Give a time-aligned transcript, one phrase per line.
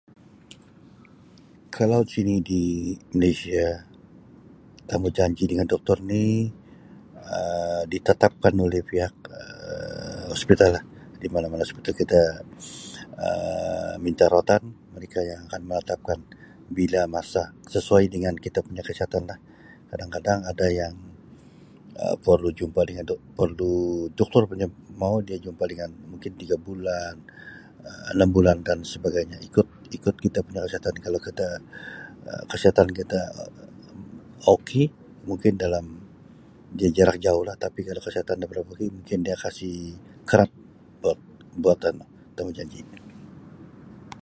[1.77, 2.63] Kalau sini di
[3.17, 3.67] Malaysia
[4.89, 6.25] temujanji dengan Doktor ni
[7.33, 10.83] Um ditetapkan oleh pihak Um hospital lah
[11.21, 12.21] di mana-mana hospital kita
[13.25, 14.63] Um minta rawatan
[14.95, 16.19] mereka yang akan menetapkan
[16.77, 17.41] bila masa
[17.73, 19.37] sesuai dengan kita punya kesihatan lah
[19.91, 20.93] kadang-kadang ada yang
[22.03, 23.73] Um perlu jumpa dengan Dok perlu
[24.19, 24.67] Doktor punya
[25.01, 27.15] mau dia jumpa dengan mungkin tiga bulan
[28.13, 31.47] enam bulan dan sebagainya ikut ikut kita punya kesihatan kalau kita
[32.29, 33.19] Um kesihatan kita
[34.55, 34.69] ok
[35.29, 35.85] mungkin dalam
[36.79, 39.69] dia jarak jauh lah tapi kalau kesihatan nda berapa ok mungkin dia kasi
[40.29, 40.51] kerap
[41.03, 41.17] buat
[41.63, 42.05] buat anu
[42.37, 42.85] temujanji.